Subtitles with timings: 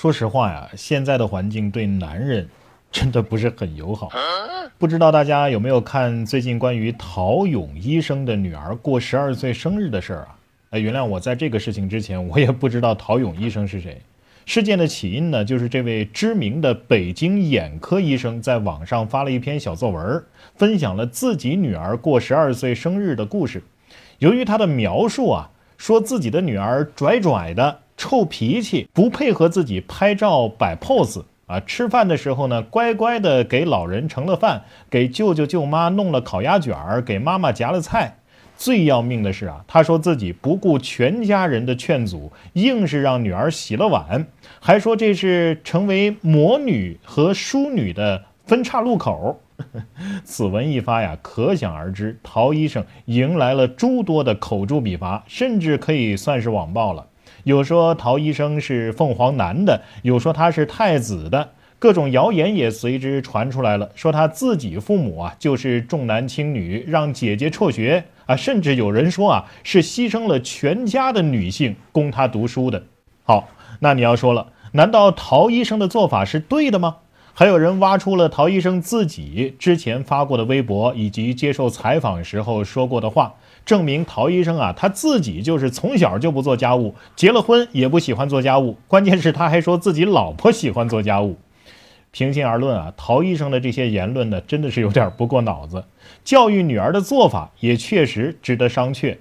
[0.00, 2.48] 说实话呀，现在的环境对男人
[2.90, 4.08] 真的不是很友好。
[4.78, 10.38] 不知道大家有没有看最近关于陶勇医生的女儿过十二岁生日的事儿啊？
[10.70, 14.00] 哎，原谅我在这个事情之前，我也不知道陶勇医生是谁。
[14.46, 20.24] 事件的起因呢，就是这位知名的北京眼科医生在网上发了一篇小作文，
[20.56, 23.62] 分享了自己女儿过十二岁生日的故事。
[24.18, 27.80] 由于他的描述啊，说自己的女儿拽拽的。
[28.00, 31.60] 臭脾气，不配合自己拍照摆 pose 啊！
[31.60, 38.16] 吃饭的时候呢，乖乖的给老人盛了饭，给舅舅舅妈弄了烤鸭卷儿，给妈妈夹了菜。
[38.56, 44.26] 最要命的是啊，他说自己不顾全家人的劝阻，硬是让女儿洗了碗，
[44.60, 49.38] 还说这是成为魔女和淑女的分岔路口。
[50.24, 57.06] 此文一发呀，可想而知，陶医生迎来了诸多的口诛笔伐，甚至可以算是网暴了。
[57.44, 63.90] 有说陶医生是凤凰男的，有说他是太子的，各种谣言也随之传出来了。
[63.94, 72.82] 说他自己父母啊就是重男轻女，让姐姐辍学啊，甚至有人说啊是牺牲了全家的女性供他读书的。
[73.24, 73.48] 好，
[73.80, 76.96] 那你要说了，难道陶医生的做法是对的吗？
[77.32, 83.34] 还有人挖出了陶医生自己之前发过的微博，以及接受采访时候说过的话。
[83.70, 88.76] 证明陶医生啊，他自己就是从小就不做家务，结了婚也不喜欢做家务。
[88.88, 91.38] 关键是他还说自己老婆喜欢做家务。
[92.10, 95.84] 平心而论啊，陶医生的这些言论呢，真的是有点不过脑子。
[96.24, 99.16] 教育女儿的做法也确实值得商榷。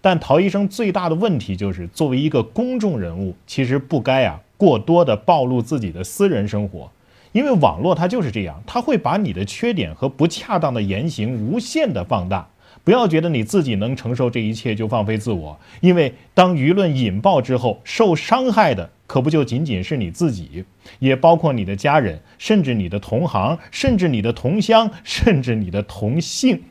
[0.00, 6.88] 但陶医生最大的问题就是，作为一个公众人物，其实不该啊过多的暴露自己的私人生活，
[7.32, 12.48] 因为网络它就是这样，它会把你的缺点和不恰当的言行无限的放大。
[12.84, 20.64] 不要觉得你自己能承受这一切就放飞自我，因为当舆论引爆之后，受伤害的可不就仅仅是你自己，
[20.98, 26.62] 也包括你的家人，甚至你的同行，甚至你的同乡，甚至你的同性。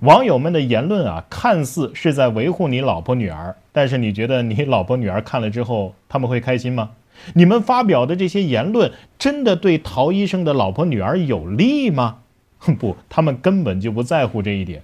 [0.00, 6.90] 网友们的言论啊，看似是在维护你老婆女儿，但是你觉得你老婆女儿看了之后，他们会开心吗？
[7.34, 12.18] 你们发表的这些言论，真的对陶医生的老婆女儿有利吗？
[12.58, 14.82] 哼不，他们根本就不在乎这一点。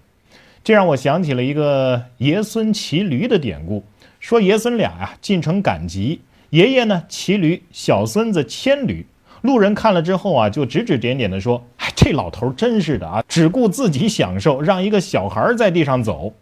[0.68, 3.82] 这让我想起了一个爷孙骑驴的典故，
[4.20, 6.20] 说爷孙俩呀进城赶集，
[6.50, 9.06] 爷爷呢骑驴，小孙子牵驴。
[9.40, 16.34] 路人看了之后啊，就指指点点的说：“哎，这老头真是的啊，只顾自己享受，让一个小孩在地上走。”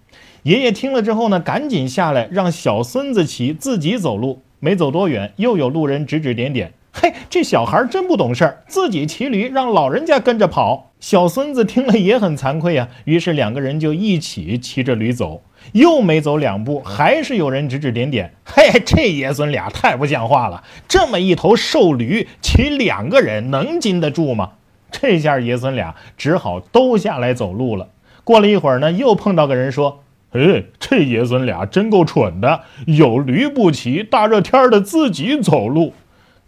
[0.43, 4.43] 爷爷听了之后呢，赶紧下来让小孙子骑，自己走路。
[4.59, 6.73] 没走多远，又有路人指指点点。
[6.93, 10.86] 嘿，这小孩真不懂事儿，自己骑驴让老人家跟着跑。
[10.99, 15.43] 小孙子听了也很惭愧啊，于是两个人就一起骑着驴走。
[15.73, 18.35] 又没走两步，还是有人指指点点。
[18.45, 24.53] 嘿，这爷孙俩太不像话了，这么一头瘦驴骑两个人能经得住吗？
[24.93, 27.89] 这下爷孙俩只好都下来走路了。
[28.23, 35.95] 过了一会儿呢，又碰到个人说：“哎，这爷孙俩真够蠢的，有驴不骑，大热天的自己走路。”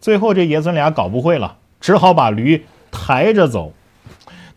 [0.00, 3.72] 最后，这爷孙俩搞不会了，只好把驴抬着走。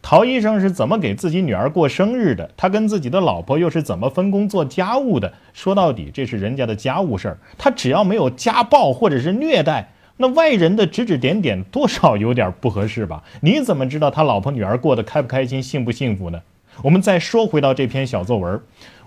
[0.01, 2.49] 陶医生是怎么给自己女儿过生日的？
[2.57, 5.31] 他跟自己的老婆又是怎么分工做家务的？
[5.53, 7.37] 说到底，这是人家的家务事儿。
[7.57, 13.21] 他只要没有家暴或者是虐待，那外人的指指点点多少有点不合适吧？
[13.41, 16.41] 你怎么知道他老婆女儿过得开不开心、幸不幸福呢？
[16.81, 18.59] 我们再说回到这篇小作文，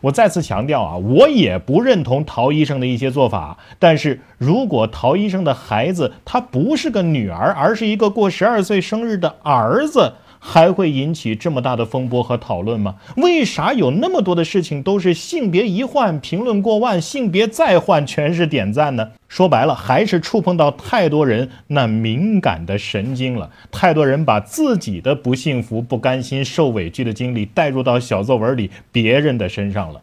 [0.03, 3.59] 我再次强调啊，我也不认同陶医生的一些做法。
[3.81, 10.13] 但是如果陶医生的孩子他不是个女儿，而是一个过十二岁生日的儿子。
[10.47, 12.97] 还会引起这么大的风波和讨论吗？
[13.17, 19.13] 为啥有那么多的事情都是性别一换评论过万，性别再换全是点赞呢？
[19.27, 23.51] 说白了，还是触碰到太多人那敏感的神经了。
[23.73, 30.03] 太多人把自己的不幸福、不甘心、受委屈的经历带入到小作文里别人的身上了。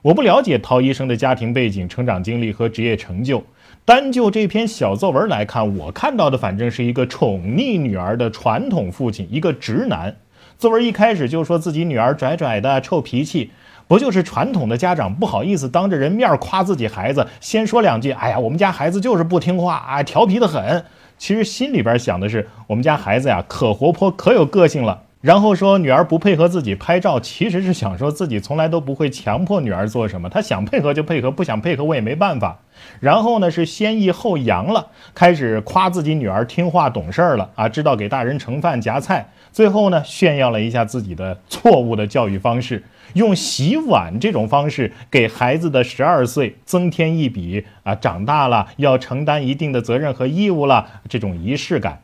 [0.00, 3.44] 我不了解陶医生的家庭背景、成长经历和职业成就。
[3.84, 10.14] 单就这篇小作文来看，我看到的反正是一个宠溺女儿的传统父亲，一个直男。
[10.56, 13.50] 作文一开始就说自己女儿拽拽的、臭脾气，
[13.88, 20.84] 不就是传统的家长不好意思当着人面夸自己孩子，先说两句：“哎呀，我们家孩子就是不听话啊，调皮的很。”
[21.18, 25.02] 其实心里边想的是，我们家孩子呀，可活泼、可有个性了。
[25.22, 32.58] 然后说女儿不配合自己拍照，其实是想说自己从来都不会强迫女儿做什么，她想配合就配合，不想配合我也没办法。
[32.98, 39.28] 然后呢是先抑后扬了，开始夸自己女儿听话懂事儿了啊，知道给大人盛饭夹菜。
[39.52, 42.82] 最后呢炫耀了一下自己的错误的教育方式，
[43.12, 52.00] 用洗碗这种方式给孩子的十二岁增添一笔啊，长大了要承担一定的责任和义务了这种仪式感。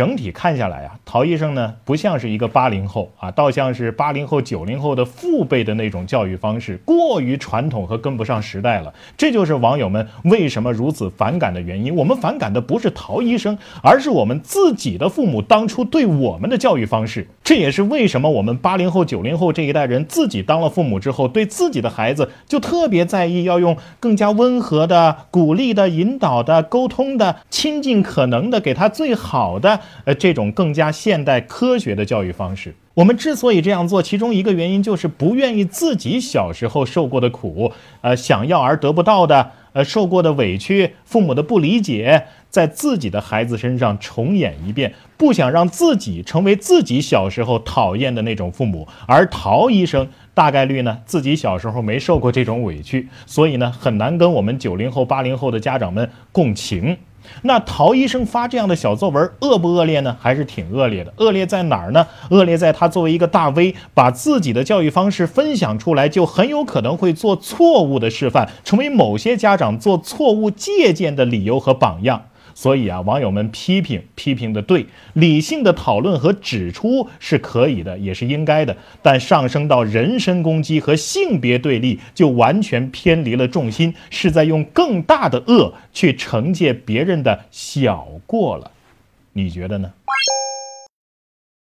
[0.00, 8.94] 整体看下来啊，陶医生呢不像是一个八零后啊，倒像是八零后、九零后的父辈的那种教育方式，过于传统和跟不上时代了。
[9.18, 11.94] 这就是网友们为什么如此反感的原因。
[11.94, 17.28] 我们反感的不是陶医生，而是我们自己的父母当初对我们的教育方式。
[17.50, 29.80] 这也是为什么我们八零后、九零后这一代人自己当了父母之后，对自己的孩子就特别在意，要用更加温和的、鼓励的、引导的、沟通的、亲近可能的，给他最好的。
[30.04, 48.86] 呃，这种更加现代科学的教育方式，我们之所以这样做，其中一个原因就是不愿意自己小时候受过的苦，呃，想要而得不到的，呃，受过的委屈，父母的不理解，在自己的孩子身上重演一遍，不想让自己成为自己小时候讨厌的那种父母。
[49.06, 56.98] 而陶医生大概率呢，自己小时候没受过这种委屈，所以呢，很难跟我们九零后、八零后的家长们共情。
[57.42, 60.16] 那陶医生发这样的小作文恶不恶劣呢？
[60.18, 61.12] 还是挺恶劣的。
[61.18, 62.06] 恶劣在哪儿呢？
[62.30, 72.22] 恶劣在他作为一个大 V，把自己的教育方式分享出来，就很有可能会做错误的示范，成为某些家长做错误借鉴的理由和榜样。
[72.60, 74.84] 所以啊，网友们批评批评的对，
[75.14, 78.76] 理性的讨论和指出是可以的，也是应该的。
[79.00, 88.70] 但上升到人身攻击和性别对立，就完全偏离了重心，是在用更大的恶去惩戒别人的小过了。
[89.32, 89.90] 你觉得呢？